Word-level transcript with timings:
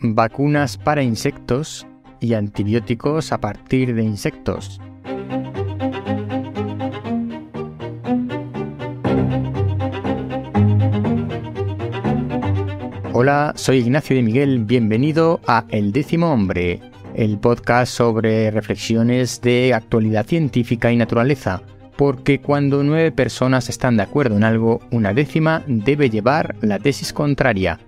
vacunas 0.00 0.76
para 0.76 1.02
insectos 1.02 1.86
y 2.20 2.34
antibióticos 2.34 3.32
a 3.32 3.38
partir 3.38 3.94
de 3.94 4.02
insectos. 4.02 4.80
Hola, 13.12 13.52
soy 13.56 13.78
Ignacio 13.78 14.14
de 14.14 14.22
Miguel, 14.22 14.64
bienvenido 14.64 15.40
a 15.46 15.64
El 15.70 15.90
décimo 15.90 16.32
hombre, 16.32 16.80
el 17.16 17.38
podcast 17.38 17.92
sobre 17.92 18.52
reflexiones 18.52 19.40
de 19.40 19.74
actualidad 19.74 20.24
científica 20.24 20.92
y 20.92 20.96
naturaleza, 20.96 21.62
porque 21.96 22.40
cuando 22.40 22.84
nueve 22.84 23.10
personas 23.10 23.68
están 23.68 23.96
de 23.96 24.04
acuerdo 24.04 24.36
en 24.36 24.44
algo, 24.44 24.80
una 24.92 25.12
décima 25.12 25.64
debe 25.66 26.10
llevar 26.10 26.54
la 26.60 26.78
tesis 26.78 27.12
contraria. 27.12 27.80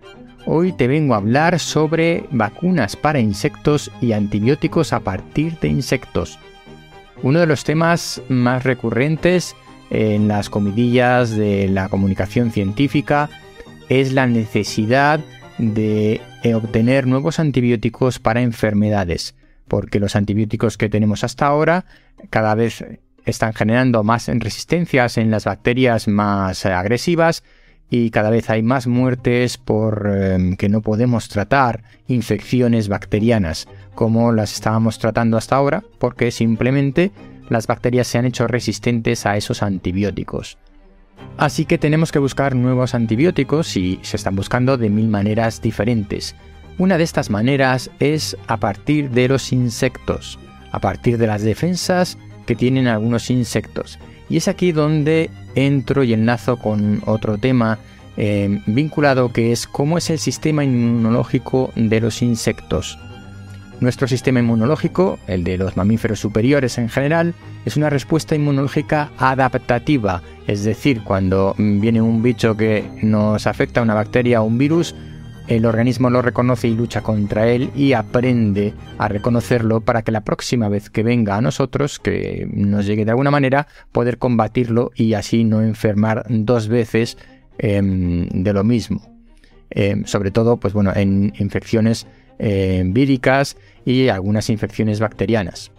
Hoy 0.46 0.72
te 0.72 0.88
vengo 0.88 1.14
a 1.14 1.18
hablar 1.18 1.58
sobre 1.58 2.24
vacunas 2.30 2.96
para 2.96 3.20
insectos 3.20 3.90
y 4.00 4.12
antibióticos 4.12 4.92
a 4.92 5.00
partir 5.00 5.58
de 5.60 5.68
insectos. 5.68 6.38
Uno 7.22 7.40
de 7.40 7.46
los 7.46 7.64
temas 7.64 8.22
más 8.28 8.64
recurrentes 8.64 9.54
en 9.90 10.28
las 10.28 10.48
comidillas 10.48 11.30
de 11.36 11.68
la 11.68 11.88
comunicación 11.88 12.52
científica 12.52 13.28
es 13.90 14.12
la 14.12 14.26
necesidad 14.26 15.20
de 15.58 16.22
eh, 16.42 16.54
obtener 16.54 17.06
nuevos 17.06 17.38
antibióticos 17.38 18.18
para 18.18 18.40
enfermedades, 18.40 19.34
porque 19.68 20.00
los 20.00 20.16
antibióticos 20.16 20.78
que 20.78 20.88
tenemos 20.88 21.22
hasta 21.22 21.46
ahora 21.46 21.84
cada 22.30 22.54
vez 22.54 22.82
están 23.26 23.52
generando 23.52 24.02
más 24.04 24.28
resistencias 24.28 25.18
en 25.18 25.30
las 25.30 25.44
bacterias 25.44 26.08
más 26.08 26.64
agresivas 26.64 27.44
y 27.90 28.10
cada 28.10 28.30
vez 28.30 28.48
hay 28.48 28.62
más 28.62 28.86
muertes 28.86 29.58
por 29.58 30.08
em, 30.14 30.56
que 30.56 30.68
no 30.68 30.80
podemos 30.80 31.28
tratar 31.28 31.82
infecciones 32.06 32.88
bacterianas 32.88 33.68
como 33.94 34.32
las 34.32 34.54
estábamos 34.54 34.98
tratando 34.98 35.36
hasta 35.36 35.56
ahora 35.56 35.82
porque 35.98 36.30
simplemente 36.30 37.10
las 37.48 37.66
bacterias 37.66 38.06
se 38.06 38.18
han 38.18 38.26
hecho 38.26 38.46
resistentes 38.46 39.26
a 39.26 39.36
esos 39.36 39.62
antibióticos. 39.62 40.56
Así 41.36 41.64
que 41.64 41.78
tenemos 41.78 42.12
que 42.12 42.20
buscar 42.20 42.54
nuevos 42.54 42.94
antibióticos 42.94 43.76
y 43.76 43.98
se 44.02 44.16
están 44.16 44.36
buscando 44.36 44.78
de 44.78 44.88
mil 44.88 45.08
maneras 45.08 45.60
diferentes. 45.60 46.36
Una 46.78 46.96
de 46.96 47.04
estas 47.04 47.28
maneras 47.28 47.90
es 47.98 48.36
a 48.46 48.56
partir 48.56 49.10
de 49.10 49.28
los 49.28 49.52
insectos, 49.52 50.38
a 50.70 50.78
partir 50.80 51.18
de 51.18 51.26
las 51.26 51.42
defensas 51.42 52.16
que 52.46 52.54
tienen 52.54 52.86
algunos 52.86 53.30
insectos. 53.30 53.98
Y 54.30 54.38
es 54.38 54.48
aquí 54.48 54.72
donde 54.72 55.28
entro 55.54 56.04
y 56.04 56.14
enlazo 56.14 56.56
con 56.56 57.02
otro 57.04 57.36
tema 57.36 57.78
eh, 58.16 58.62
vinculado 58.66 59.32
que 59.32 59.52
es 59.52 59.66
cómo 59.66 59.98
es 59.98 60.08
el 60.08 60.18
sistema 60.18 60.64
inmunológico 60.64 61.72
de 61.74 62.00
los 62.00 62.22
insectos. 62.22 62.98
Nuestro 63.80 64.06
sistema 64.06 64.40
inmunológico, 64.40 65.18
el 65.26 65.42
de 65.42 65.56
los 65.56 65.76
mamíferos 65.76 66.20
superiores 66.20 66.76
en 66.78 66.90
general, 66.90 67.34
es 67.64 67.76
una 67.76 67.88
respuesta 67.88 68.34
inmunológica 68.34 69.10
adaptativa, 69.16 70.22
es 70.46 70.64
decir, 70.64 71.02
cuando 71.02 71.54
viene 71.56 72.02
un 72.02 72.22
bicho 72.22 72.56
que 72.56 72.84
nos 73.02 73.46
afecta, 73.46 73.80
una 73.80 73.94
bacteria 73.94 74.42
o 74.42 74.44
un 74.44 74.58
virus, 74.58 74.94
el 75.50 75.66
organismo 75.66 76.10
lo 76.10 76.22
reconoce 76.22 76.68
y 76.68 76.76
lucha 76.76 77.02
contra 77.02 77.48
él 77.48 77.70
y 77.74 77.92
aprende 77.92 78.72
a 78.98 79.08
reconocerlo 79.08 79.80
para 79.80 80.02
que 80.02 80.12
la 80.12 80.20
próxima 80.20 80.68
vez 80.68 80.90
que 80.90 81.02
venga 81.02 81.34
a 81.34 81.40
nosotros, 81.40 81.98
que 81.98 82.48
nos 82.52 82.86
llegue 82.86 83.04
de 83.04 83.10
alguna 83.10 83.32
manera, 83.32 83.66
poder 83.90 84.18
combatirlo 84.18 84.92
y 84.94 85.14
así 85.14 85.42
no 85.42 85.60
enfermar 85.60 86.24
dos 86.28 86.68
veces 86.68 87.18
em, 87.58 88.28
de 88.28 88.52
lo 88.52 88.62
mismo. 88.62 89.02
Em, 89.70 90.04
sobre 90.04 90.30
todo, 90.30 90.58
pues 90.58 90.72
bueno, 90.72 90.92
en 90.94 91.32
infecciones 91.40 92.06
em, 92.38 92.92
víricas 92.92 93.56
y 93.84 94.06
algunas 94.06 94.50
infecciones 94.50 95.00
bacterianas. 95.00 95.72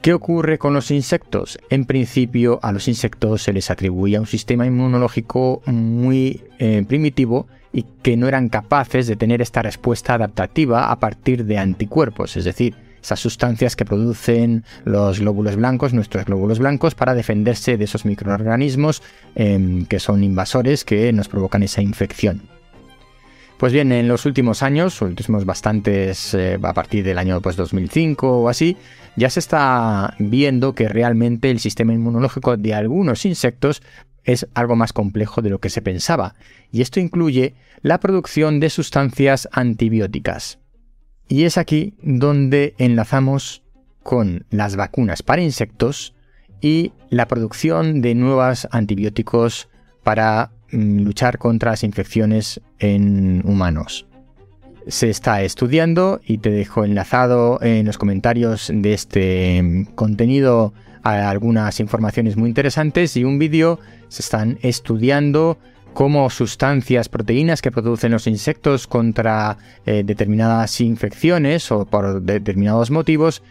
¿Qué 0.00 0.14
ocurre 0.14 0.58
con 0.58 0.74
los 0.74 0.90
insectos? 0.90 1.60
En 1.70 1.84
principio 1.84 2.58
a 2.60 2.72
los 2.72 2.88
insectos 2.88 3.42
se 3.42 3.52
les 3.52 3.70
atribuía 3.70 4.18
un 4.18 4.26
sistema 4.26 4.66
inmunológico 4.66 5.62
muy 5.66 6.42
primitivo 6.88 7.46
y 7.72 7.84
que 8.02 8.16
no 8.16 8.28
eran 8.28 8.48
capaces 8.48 9.06
de 9.06 9.16
tener 9.16 9.40
esta 9.40 9.62
respuesta 9.62 10.14
adaptativa 10.14 10.90
a 10.90 10.98
partir 10.98 11.44
de 11.44 11.58
anticuerpos, 11.58 12.36
es 12.36 12.44
decir, 12.44 12.74
esas 13.02 13.18
sustancias 13.18 13.74
que 13.74 13.84
producen 13.84 14.64
los 14.84 15.18
glóbulos 15.18 15.56
blancos, 15.56 15.92
nuestros 15.92 16.24
glóbulos 16.24 16.60
blancos, 16.60 16.94
para 16.94 17.14
defenderse 17.14 17.76
de 17.76 17.84
esos 17.84 18.04
microorganismos 18.04 19.02
em, 19.34 19.86
que 19.86 19.98
son 19.98 20.22
invasores 20.22 20.84
que 20.84 21.12
nos 21.12 21.28
provocan 21.28 21.64
esa 21.64 21.82
infección. 21.82 22.42
Pues 23.58 23.72
bien, 23.72 23.92
en 23.92 24.08
los 24.08 24.26
últimos 24.26 24.62
años, 24.62 25.00
últimos 25.02 25.44
bastantes, 25.44 26.34
eh, 26.34 26.58
a 26.60 26.74
partir 26.74 27.04
del 27.04 27.18
año 27.18 27.40
pues, 27.40 27.54
2005 27.54 28.40
o 28.40 28.48
así, 28.48 28.76
ya 29.16 29.30
se 29.30 29.40
está 29.40 30.14
viendo 30.18 30.74
que 30.74 30.88
realmente 30.88 31.50
el 31.50 31.60
sistema 31.60 31.92
inmunológico 31.92 32.56
de 32.56 32.74
algunos 32.74 33.24
insectos 33.24 33.82
es 34.24 34.46
algo 34.54 34.76
más 34.76 34.92
complejo 34.92 35.42
de 35.42 35.50
lo 35.50 35.58
que 35.58 35.70
se 35.70 35.82
pensaba, 35.82 36.34
y 36.70 36.82
esto 36.82 37.00
incluye 37.00 37.54
la 37.82 38.00
producción 38.00 38.60
de 38.60 38.70
sustancias 38.70 39.48
antibióticas. 39.52 40.58
Y 41.28 41.44
es 41.44 41.58
aquí 41.58 41.94
donde 42.02 42.74
enlazamos 42.78 43.62
con 44.02 44.44
las 44.50 44.76
vacunas 44.76 45.22
para 45.22 45.42
insectos 45.42 46.14
y 46.60 46.92
la 47.10 47.26
producción 47.26 48.02
de 48.02 48.14
nuevos 48.14 48.68
antibióticos 48.70 49.68
para 50.02 50.52
mm, 50.70 51.00
luchar 51.00 51.38
contra 51.38 51.72
las 51.72 51.84
infecciones 51.84 52.60
en 52.78 53.42
humanos. 53.44 54.06
Se 54.88 55.10
está 55.10 55.42
estudiando 55.42 56.20
y 56.24 56.38
te 56.38 56.50
dejo 56.50 56.84
enlazado 56.84 57.60
en 57.62 57.86
los 57.86 57.98
comentarios 57.98 58.70
de 58.74 58.92
este 58.92 59.62
mm, 59.62 59.84
contenido 59.94 60.72
algunas 61.02 61.80
informaciones 61.80 62.36
muy 62.36 62.48
interesantes 62.48 63.16
y 63.16 63.24
un 63.24 63.38
vídeo 63.38 63.80
se 64.08 64.22
están 64.22 64.58
estudiando 64.62 65.58
cómo 65.92 66.28
sustancias, 66.30 67.08
proteínas 67.08 67.62
que 67.62 67.70
producen 67.70 68.12
los 68.12 68.26
insectos 68.26 68.86
contra 68.86 69.58
eh, 69.84 70.02
determinadas 70.04 70.80
infecciones 70.80 71.70
o 71.70 71.84
por 71.84 72.22
determinados 72.22 72.90
motivos, 72.90 73.42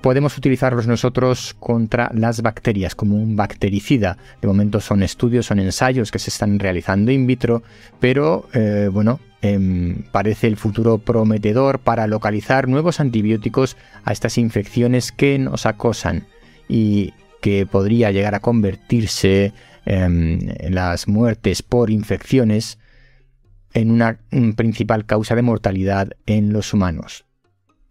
podemos 0.00 0.38
utilizarlos 0.38 0.86
nosotros 0.86 1.56
contra 1.58 2.10
las 2.14 2.40
bacterias 2.42 2.94
como 2.94 3.16
un 3.16 3.36
bactericida. 3.36 4.16
De 4.40 4.46
momento 4.46 4.80
son 4.80 5.02
estudios, 5.02 5.46
son 5.46 5.58
ensayos 5.58 6.12
que 6.12 6.18
se 6.18 6.30
están 6.30 6.58
realizando 6.58 7.10
in 7.10 7.26
vitro, 7.26 7.62
pero 7.98 8.48
eh, 8.54 8.88
bueno, 8.92 9.18
em, 9.42 10.04
parece 10.12 10.46
el 10.46 10.56
futuro 10.56 10.98
prometedor 10.98 11.80
para 11.80 12.06
localizar 12.06 12.68
nuevos 12.68 13.00
antibióticos 13.00 13.76
a 14.04 14.12
estas 14.12 14.38
infecciones 14.38 15.10
que 15.10 15.38
nos 15.38 15.66
acosan 15.66 16.26
y 16.68 17.12
que 17.40 17.66
podría 17.66 18.10
llegar 18.10 18.34
a 18.34 18.40
convertirse 18.40 19.52
em, 19.86 20.38
en 20.42 20.74
las 20.74 21.08
muertes 21.08 21.62
por 21.62 21.90
infecciones 21.90 22.78
en 23.74 23.90
una 23.90 24.18
principal 24.56 25.06
causa 25.06 25.34
de 25.34 25.42
mortalidad 25.42 26.10
en 26.26 26.52
los 26.52 26.72
humanos. 26.72 27.24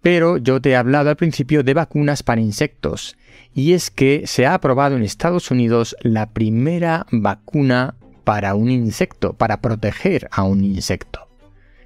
Pero 0.02 0.38
yo 0.38 0.62
te 0.62 0.72
he 0.72 0.76
hablado 0.76 1.10
al 1.10 1.16
principio 1.16 1.64
de 1.64 1.74
vacunas 1.74 2.24
para 2.24 2.42
insectos, 2.42 3.18
y 3.54 3.74
es 3.74 3.90
que 3.90 4.24
se 4.26 4.46
ha 4.46 4.54
aprobado 4.54 4.96
en 4.96 5.04
Estados 5.04 5.52
Unidos 5.52 5.96
la 6.02 6.30
primera 6.30 7.06
vacuna 7.12 7.96
para 8.24 8.56
un 8.56 8.70
insecto, 8.70 9.34
para 9.34 9.62
proteger 9.62 10.28
a 10.32 10.44
un 10.44 10.64
insecto. 10.64 11.28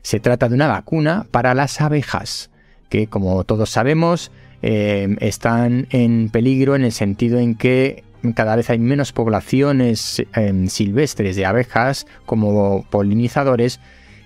Se 0.02 0.20
trata 0.20 0.50
de 0.50 0.56
una 0.56 0.68
vacuna 0.68 1.28
para 1.32 1.54
las 1.54 1.80
abejas, 1.80 2.50
que 2.90 3.08
como 3.08 3.44
todos 3.44 3.70
sabemos 3.70 4.32
eh, 4.62 5.16
están 5.20 5.88
en 5.90 6.30
peligro 6.30 6.76
en 6.76 6.84
el 6.84 6.92
sentido 6.92 7.40
en 7.40 7.56
que 7.56 8.04
cada 8.36 8.56
vez 8.56 8.70
hay 8.70 8.80
menos 8.80 9.12
poblaciones 9.12 10.24
em, 10.34 10.68
silvestres 10.68 11.36
de 11.36 11.46
abejas 11.46 12.06
como 12.26 12.86
polinizadores 12.90 13.80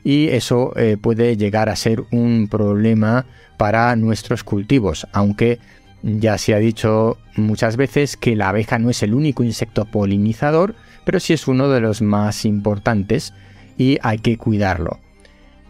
y 0.03 0.27
eso 0.29 0.73
eh, 0.75 0.97
puede 1.01 1.37
llegar 1.37 1.69
a 1.69 1.75
ser 1.75 2.03
un 2.11 2.47
problema 2.49 3.25
para 3.57 3.95
nuestros 3.95 4.43
cultivos, 4.43 5.07
aunque 5.13 5.59
ya 6.03 6.37
se 6.37 6.53
ha 6.53 6.59
dicho 6.59 7.17
muchas 7.35 7.77
veces 7.77 8.15
que 8.15 8.35
la 8.35 8.49
abeja 8.49 8.77
no 8.77 8.91
es 8.91 9.01
el 9.01 9.15
único 9.15 9.43
insecto 9.43 9.85
polinizador, 9.85 10.75
pero 11.05 11.19
sí 11.19 11.33
es 11.33 11.47
uno 11.47 11.69
de 11.69 11.79
los 11.79 12.01
más 12.01 12.45
importantes 12.45 13.33
y 13.77 13.97
hay 14.03 14.19
que 14.19 14.37
cuidarlo. 14.37 14.99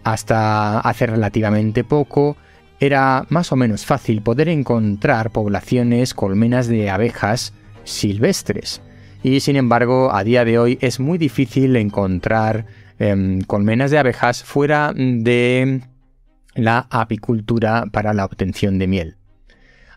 Hasta 0.03 0.79
hace 0.79 1.07
relativamente 1.07 1.83
poco 1.83 2.35
era 2.79 3.25
más 3.29 3.51
o 3.51 3.55
menos 3.55 3.85
fácil 3.85 4.21
poder 4.21 4.49
encontrar 4.49 5.31
poblaciones 5.31 6.13
colmenas 6.13 6.67
de 6.67 6.89
abejas 6.89 7.53
silvestres. 7.83 8.81
Y 9.23 9.39
sin 9.39 9.55
embargo, 9.55 10.13
a 10.13 10.23
día 10.23 10.45
de 10.45 10.59
hoy 10.59 10.77
es 10.81 10.99
muy 10.99 11.17
difícil 11.17 11.75
encontrar 11.75 12.65
em, 12.99 13.41
colmenas 13.41 13.91
de 13.91 13.97
abejas 13.97 14.43
fuera 14.43 14.93
de 14.95 15.81
la 16.53 16.87
apicultura 16.89 17.85
para 17.91 18.13
la 18.13 18.25
obtención 18.25 18.79
de 18.79 18.87
miel. 18.87 19.17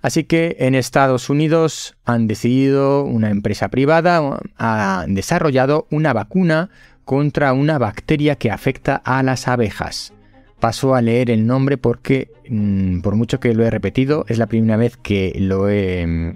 Así 0.00 0.24
que 0.24 0.56
en 0.60 0.74
Estados 0.74 1.28
Unidos 1.28 1.96
han 2.04 2.26
decidido, 2.26 3.04
una 3.04 3.30
empresa 3.30 3.68
privada 3.68 4.40
ha 4.56 5.04
desarrollado 5.08 5.86
una 5.90 6.12
vacuna 6.12 6.70
contra 7.04 7.52
una 7.52 7.78
bacteria 7.78 8.36
que 8.36 8.50
afecta 8.50 8.96
a 8.96 9.22
las 9.22 9.48
abejas. 9.48 10.12
Paso 10.60 10.94
a 10.94 11.02
leer 11.02 11.30
el 11.30 11.46
nombre 11.46 11.76
porque, 11.76 12.30
mm, 12.48 13.00
por 13.00 13.16
mucho 13.16 13.40
que 13.40 13.54
lo 13.54 13.64
he 13.64 13.70
repetido, 13.70 14.24
es 14.28 14.38
la 14.38 14.46
primera 14.46 14.76
vez 14.76 14.96
que 14.96 15.34
lo 15.38 15.68
he, 15.68 16.06
mm, 16.06 16.32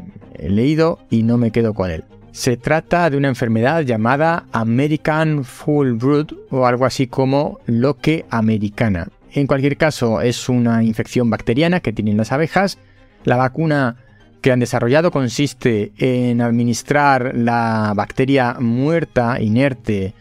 leído 0.48 0.98
y 1.10 1.22
no 1.22 1.38
me 1.38 1.50
quedo 1.50 1.74
con 1.74 1.90
él. 1.90 2.04
Se 2.32 2.56
trata 2.56 3.10
de 3.10 3.16
una 3.16 3.28
enfermedad 3.28 3.82
llamada 3.82 4.46
American 4.52 5.44
Full 5.44 5.92
Brood 5.92 6.32
o 6.50 6.66
algo 6.66 6.86
así 6.86 7.06
como 7.06 7.60
loque 7.66 8.24
americana. 8.30 9.08
En 9.32 9.46
cualquier 9.46 9.76
caso, 9.76 10.20
es 10.20 10.48
una 10.48 10.82
infección 10.82 11.28
bacteriana 11.28 11.80
que 11.80 11.92
tienen 11.92 12.16
las 12.16 12.32
abejas. 12.32 12.78
La 13.24 13.36
vacuna 13.36 13.96
que 14.40 14.50
han 14.50 14.60
desarrollado 14.60 15.10
consiste 15.10 15.92
en 15.98 16.40
administrar 16.40 17.32
la 17.34 17.92
bacteria 17.94 18.56
muerta, 18.58 19.40
inerte, 19.40 20.14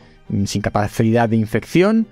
sin 0.45 0.61
capacidad 0.61 1.27
de 1.27 1.37
infección, 1.37 2.07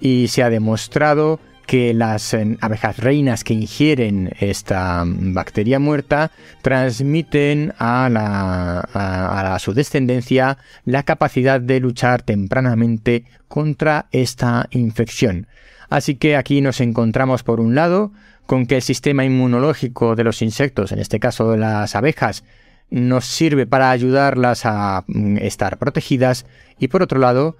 y 0.00 0.28
se 0.28 0.42
ha 0.42 0.50
demostrado 0.50 1.40
que 1.68 1.92
las 1.92 2.32
eh, 2.32 2.56
abejas 2.62 2.96
reinas 2.96 3.44
que 3.44 3.52
ingieren 3.52 4.32
esta 4.40 5.04
bacteria 5.06 5.78
muerta 5.78 6.30
transmiten 6.62 7.74
a, 7.78 9.58
su 9.60 9.74
descendencia 9.74 10.56
la 10.86 11.02
capacidad 11.02 11.60
de 11.60 11.78
luchar 11.80 12.22
tempranamente 12.22 13.24
contra 13.48 14.06
esta 14.12 14.66
infección. 14.70 15.46
Así 15.90 16.14
que 16.14 16.36
aquí 16.36 16.62
nos 16.62 16.80
encontramos 16.80 17.42
por 17.42 17.60
un 17.60 17.74
lado 17.74 18.12
con 18.46 18.64
que 18.64 18.76
el 18.76 18.82
sistema 18.82 19.26
inmunológico 19.26 20.16
de 20.16 20.24
los 20.24 20.40
insectos, 20.40 20.90
en 20.92 21.00
este 21.00 21.20
caso 21.20 21.50
de 21.50 21.58
las 21.58 21.94
abejas, 21.94 22.44
nos 22.88 23.26
sirve 23.26 23.66
para 23.66 23.90
ayudarlas 23.90 24.64
a 24.64 25.04
mm, 25.06 25.36
estar 25.36 25.76
protegidas 25.76 26.46
y 26.78 26.88
por 26.88 27.02
otro 27.02 27.18
lado 27.18 27.58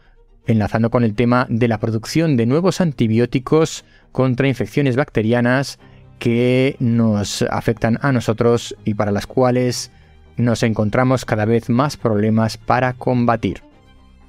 enlazando 0.49 0.91
con 0.91 1.05
el 1.05 1.15
tema 1.15 1.47
de 1.49 1.69
la 1.69 1.79
producción 1.79 2.37
de 2.37 2.47
nuevos 2.47 2.81
antibióticos 2.81 3.85
contra 4.11 4.49
infecciones 4.49 4.97
bacterianas 4.97 5.79
que 6.19 6.75
nos 6.81 7.43
afectan 7.43 7.99
a 8.03 8.11
nosotros 8.11 8.75
y 8.85 8.95
para 8.95 9.13
las 9.13 9.27
cuales 9.27 9.93
nos 10.37 10.63
encontramos 10.63 11.25
cada 11.25 11.45
vez 11.45 11.69
más 11.69 11.97
problemas 11.97 12.57
para 12.57 12.95
combatir. 12.95 13.63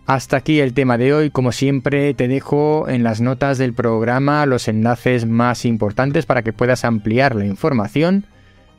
Hasta 0.06 0.38
aquí 0.38 0.60
el 0.60 0.74
tema 0.74 0.98
de 0.98 1.14
hoy, 1.14 1.30
como 1.30 1.52
siempre 1.52 2.14
te 2.16 2.28
dejo 2.28 2.90
en 2.90 3.04
las 3.04 3.22
notas 3.22 3.58
del 3.58 3.74
programa 3.74 4.46
los 4.46 4.68
enlaces 4.68 5.26
más 5.26 5.66
importantes 5.66 6.26
para 6.26 6.42
que 6.42 6.52
puedas 6.52 6.84
ampliar 6.84 7.36
la 7.36 7.46
información. 7.46 8.26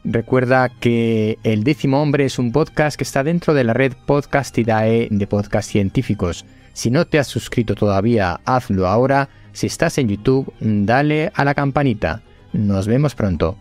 Recuerda 0.02 0.68
que 0.68 1.38
El 1.44 1.62
décimo 1.62 2.02
hombre 2.02 2.24
es 2.24 2.38
un 2.38 2.52
podcast 2.52 2.96
que 2.96 3.04
está 3.04 3.22
dentro 3.22 3.54
de 3.54 3.64
la 3.64 3.74
red 3.74 3.92
Podcastidae 4.06 5.08
de 5.10 5.26
podcast 5.26 5.70
científicos. 5.70 6.44
Si 6.72 6.90
no 6.90 7.06
te 7.06 7.18
has 7.18 7.26
suscrito 7.26 7.74
todavía, 7.74 8.40
hazlo 8.44 8.86
ahora. 8.86 9.28
Si 9.52 9.66
estás 9.66 9.98
en 9.98 10.08
YouTube, 10.08 10.52
dale 10.60 11.32
a 11.34 11.44
la 11.44 11.54
campanita. 11.54 12.22
Nos 12.52 12.86
vemos 12.86 13.14
pronto. 13.14 13.56